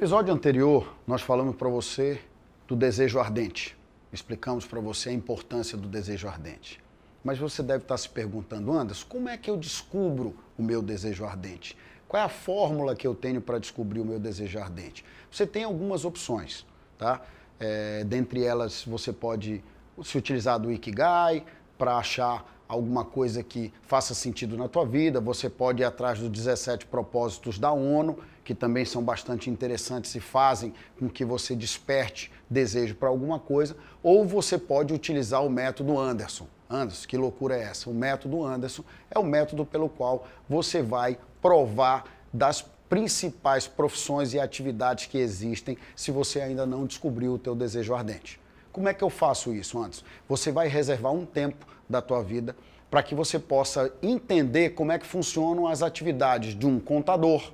[0.00, 2.22] Episódio anterior, nós falamos para você
[2.66, 3.76] do desejo ardente.
[4.10, 6.82] Explicamos para você a importância do desejo ardente.
[7.22, 11.26] Mas você deve estar se perguntando, Anderson, como é que eu descubro o meu desejo
[11.26, 11.76] ardente?
[12.08, 15.04] Qual é a fórmula que eu tenho para descobrir o meu desejo ardente?
[15.30, 16.64] Você tem algumas opções,
[16.96, 17.20] tá?
[17.58, 19.62] É, dentre elas, você pode
[20.02, 21.44] se utilizar do Ikigai
[21.76, 25.20] para achar alguma coisa que faça sentido na tua vida.
[25.20, 28.18] Você pode ir atrás dos 17 propósitos da ONU,
[28.50, 33.76] que também são bastante interessantes e fazem com que você desperte desejo para alguma coisa,
[34.02, 36.48] ou você pode utilizar o método Anderson.
[36.68, 37.88] Anderson, que loucura é essa?
[37.88, 44.40] O método Anderson é o método pelo qual você vai provar das principais profissões e
[44.40, 48.40] atividades que existem se você ainda não descobriu o teu desejo ardente.
[48.72, 50.04] Como é que eu faço isso, Anderson?
[50.28, 52.56] Você vai reservar um tempo da tua vida
[52.90, 57.52] para que você possa entender como é que funcionam as atividades de um contador,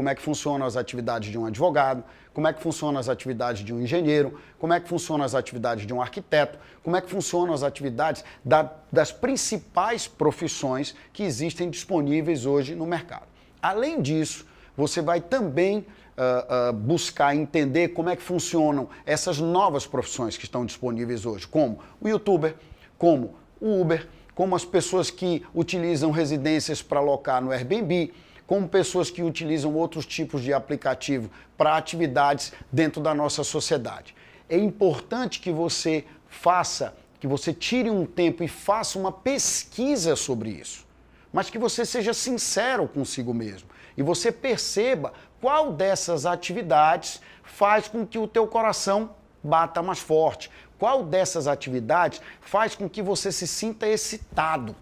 [0.00, 3.62] como é que funcionam as atividades de um advogado, como é que funcionam as atividades
[3.62, 7.10] de um engenheiro, como é que funcionam as atividades de um arquiteto, como é que
[7.10, 13.26] funcionam as atividades da, das principais profissões que existem disponíveis hoje no mercado.
[13.60, 19.86] Além disso, você vai também uh, uh, buscar entender como é que funcionam essas novas
[19.86, 22.54] profissões que estão disponíveis hoje, como o youtuber,
[22.96, 28.14] como o Uber, como as pessoas que utilizam residências para alocar no Airbnb,
[28.50, 34.12] como pessoas que utilizam outros tipos de aplicativo para atividades dentro da nossa sociedade.
[34.48, 40.50] É importante que você faça, que você tire um tempo e faça uma pesquisa sobre
[40.50, 40.84] isso,
[41.32, 43.68] mas que você seja sincero consigo mesmo.
[43.96, 50.50] E você perceba qual dessas atividades faz com que o teu coração bata mais forte,
[50.76, 54.74] qual dessas atividades faz com que você se sinta excitado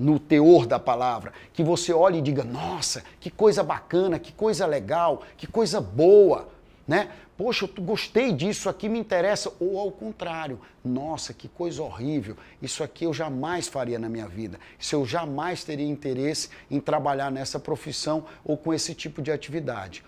[0.00, 4.66] no teor da palavra, que você olhe e diga: "Nossa, que coisa bacana, que coisa
[4.66, 6.48] legal, que coisa boa",
[6.88, 7.10] né?
[7.40, 9.50] Poxa, eu gostei disso aqui, me interessa.
[9.58, 12.36] Ou ao contrário, nossa, que coisa horrível.
[12.60, 14.60] Isso aqui eu jamais faria na minha vida.
[14.78, 20.04] Isso eu jamais teria interesse em trabalhar nessa profissão ou com esse tipo de atividade.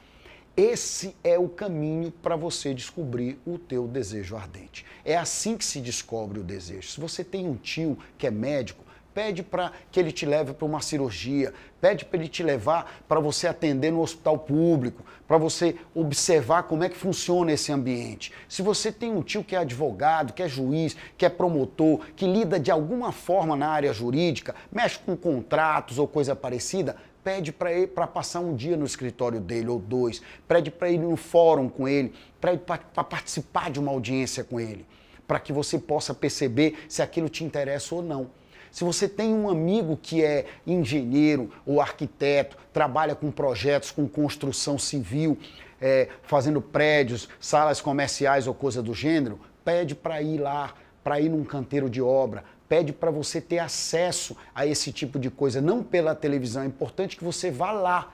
[0.54, 4.84] Esse é o caminho para você descobrir o teu desejo ardente.
[5.02, 6.90] É assim que se descobre o desejo.
[6.90, 10.66] Se você tem um tio que é médico, pede para que ele te leve para
[10.66, 15.76] uma cirurgia, pede para ele te levar para você atender no hospital público, para você
[15.94, 18.32] observar como é que funciona esse ambiente.
[18.48, 22.26] Se você tem um tio que é advogado, que é juiz, que é promotor, que
[22.26, 27.72] lida de alguma forma na área jurídica, mexe com contratos ou coisa parecida, pede para
[27.72, 31.68] ele para passar um dia no escritório dele ou dois, pede para ir no fórum
[31.68, 34.84] com ele, para participar de uma audiência com ele,
[35.26, 38.41] para que você possa perceber se aquilo te interessa ou não.
[38.72, 44.78] Se você tem um amigo que é engenheiro ou arquiteto, trabalha com projetos, com construção
[44.78, 45.38] civil,
[45.78, 50.72] é, fazendo prédios, salas comerciais ou coisa do gênero, pede para ir lá,
[51.04, 55.30] para ir num canteiro de obra, pede para você ter acesso a esse tipo de
[55.30, 56.62] coisa, não pela televisão.
[56.62, 58.10] É importante que você vá lá,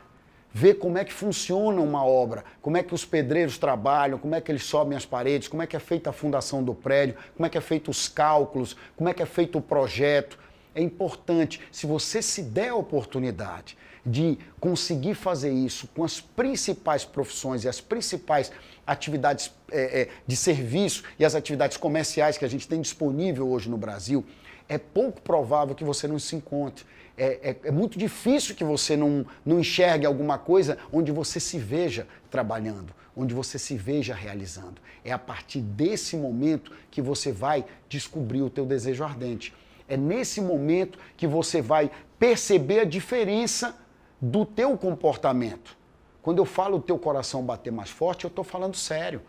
[0.52, 4.40] ver como é que funciona uma obra, como é que os pedreiros trabalham, como é
[4.40, 7.46] que eles sobem as paredes, como é que é feita a fundação do prédio, como
[7.46, 10.36] é que é feito os cálculos, como é que é feito o projeto.
[10.78, 17.04] É importante, se você se der a oportunidade de conseguir fazer isso com as principais
[17.04, 18.52] profissões e as principais
[18.86, 23.68] atividades é, é, de serviço e as atividades comerciais que a gente tem disponível hoje
[23.68, 24.24] no Brasil,
[24.68, 26.84] é pouco provável que você não se encontre.
[27.16, 31.58] É, é, é, muito difícil que você não, não enxergue alguma coisa onde você se
[31.58, 34.80] veja trabalhando, onde você se veja realizando.
[35.04, 39.52] É a partir desse momento que você vai descobrir o teu desejo ardente.
[39.88, 43.76] É nesse momento que você vai perceber a diferença
[44.20, 45.76] do teu comportamento.
[46.20, 49.22] Quando eu falo o teu coração bater mais forte, eu estou falando sério.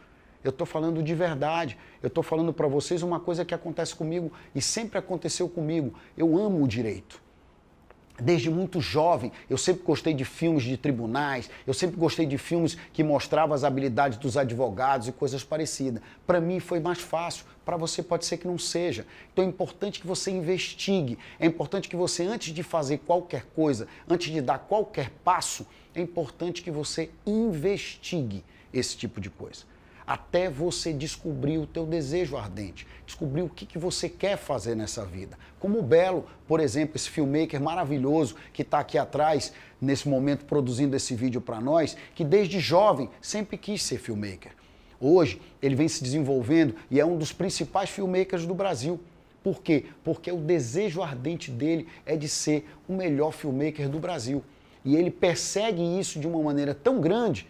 [0.44, 1.78] Eu estou falando de verdade.
[2.02, 5.94] Eu estou falando para vocês uma coisa que acontece comigo e sempre aconteceu comigo.
[6.18, 7.22] Eu amo o direito.
[8.22, 12.78] Desde muito jovem, eu sempre gostei de filmes de tribunais, eu sempre gostei de filmes
[12.92, 16.02] que mostravam as habilidades dos advogados e coisas parecidas.
[16.28, 19.06] Para mim foi mais fácil, para você pode ser que não seja.
[19.32, 23.88] Então é importante que você investigue, é importante que você, antes de fazer qualquer coisa,
[24.08, 28.44] antes de dar qualquer passo, é importante que você investigue
[28.74, 29.69] esse tipo de coisa
[30.10, 35.06] até você descobrir o teu desejo ardente, descobrir o que, que você quer fazer nessa
[35.06, 35.38] vida.
[35.60, 40.96] Como o Belo, por exemplo, esse filmmaker maravilhoso que está aqui atrás, nesse momento produzindo
[40.96, 44.52] esse vídeo para nós, que desde jovem sempre quis ser filmmaker.
[45.00, 49.00] Hoje ele vem se desenvolvendo e é um dos principais filmmakers do Brasil.
[49.44, 49.86] Por quê?
[50.04, 54.44] Porque o desejo ardente dele é de ser o melhor filmmaker do Brasil.
[54.84, 57.48] E ele persegue isso de uma maneira tão grande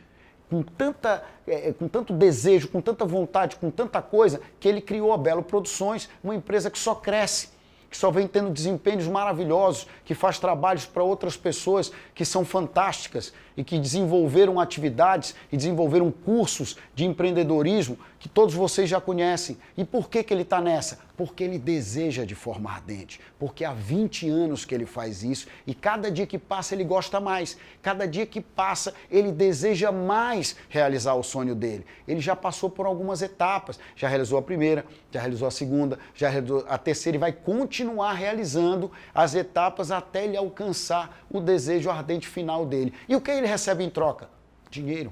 [0.49, 5.13] com, tanta, é, com tanto desejo, com tanta vontade, com tanta coisa, que ele criou
[5.13, 7.49] a Belo Produções, uma empresa que só cresce
[7.89, 13.33] que só vem tendo desempenhos maravilhosos, que faz trabalhos para outras pessoas que são fantásticas
[13.57, 19.57] e que desenvolveram atividades e desenvolveram cursos de empreendedorismo que todos vocês já conhecem.
[19.75, 20.99] E por que, que ele está nessa?
[21.19, 25.73] Porque ele deseja de forma ardente, porque há 20 anos que ele faz isso e
[25.73, 31.15] cada dia que passa ele gosta mais, cada dia que passa ele deseja mais realizar
[31.15, 31.85] o sonho dele.
[32.07, 36.29] Ele já passou por algumas etapas, já realizou a primeira, já realizou a segunda, já
[36.29, 42.29] realizou a terceira e vai continuar realizando as etapas até ele alcançar o desejo ardente
[42.29, 42.93] final dele.
[43.09, 44.29] E o que ele recebe em troca?
[44.71, 45.11] Dinheiro.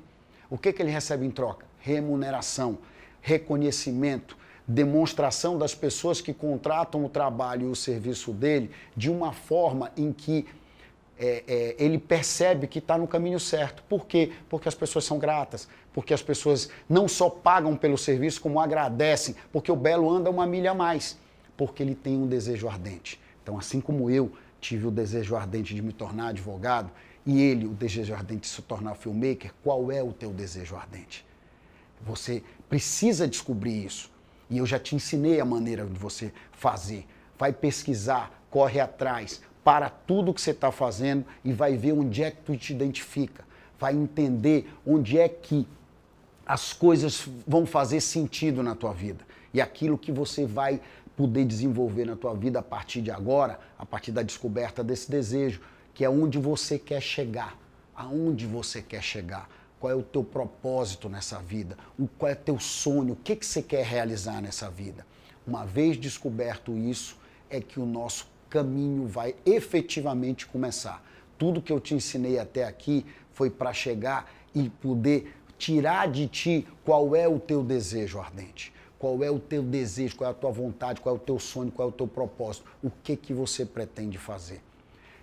[0.49, 1.65] O que, que ele recebe em troca?
[1.79, 2.77] Remuneração,
[3.19, 4.37] reconhecimento,
[4.67, 10.11] demonstração das pessoas que contratam o trabalho e o serviço dele de uma forma em
[10.11, 10.45] que
[11.19, 13.81] é, é, ele percebe que está no caminho certo.
[13.89, 14.31] Por quê?
[14.49, 19.35] Porque as pessoas são gratas, porque as pessoas não só pagam pelo serviço, como agradecem,
[19.51, 21.17] porque o Belo anda uma milha a mais,
[21.55, 23.19] porque ele tem um desejo ardente.
[23.41, 26.91] Então, assim como eu tive o desejo ardente de me tornar advogado,
[27.25, 31.25] e ele, o desejo ardente de se tornar filmmaker, qual é o teu desejo ardente?
[32.05, 34.11] Você precisa descobrir isso.
[34.49, 37.05] E eu já te ensinei a maneira de você fazer.
[37.37, 42.31] Vai pesquisar, corre atrás, para tudo que você está fazendo e vai ver onde é
[42.31, 43.45] que tu te identifica.
[43.79, 45.67] Vai entender onde é que
[46.45, 49.25] as coisas vão fazer sentido na tua vida.
[49.53, 50.79] E aquilo que você vai
[51.15, 55.61] poder desenvolver na tua vida a partir de agora, a partir da descoberta desse desejo,
[55.93, 57.57] que é onde você quer chegar.
[57.95, 59.49] Aonde você quer chegar
[59.79, 61.77] qual é o teu propósito nessa vida,
[62.17, 65.05] qual é o teu sonho, o que, que você quer realizar nessa vida.
[65.45, 67.17] Uma vez descoberto isso,
[67.49, 71.03] é que o nosso caminho vai efetivamente começar.
[71.37, 76.67] Tudo que eu te ensinei até aqui foi para chegar e poder tirar de ti
[76.83, 80.51] qual é o teu desejo ardente, qual é o teu desejo, qual é a tua
[80.51, 83.65] vontade, qual é o teu sonho, qual é o teu propósito, o que que você
[83.65, 84.61] pretende fazer.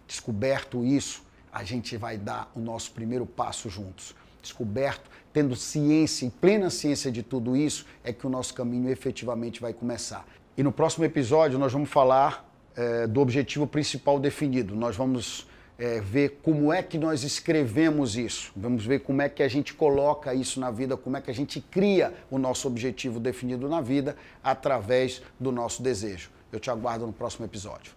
[0.07, 4.15] Descoberto isso, a gente vai dar o nosso primeiro passo juntos
[4.45, 9.61] descoberto, tendo ciência e plena ciência de tudo isso, é que o nosso caminho efetivamente
[9.61, 10.25] vai começar.
[10.57, 14.77] E no próximo episódio nós vamos falar é, do objetivo principal definido.
[14.77, 15.49] Nós vamos
[15.79, 18.53] é, ver como é que nós escrevemos isso.
[18.57, 21.35] Vamos ver como é que a gente coloca isso na vida, como é que a
[21.35, 26.31] gente cria o nosso objetivo definido na vida através do nosso desejo.
[26.53, 27.93] Eu te aguardo no próximo episódio.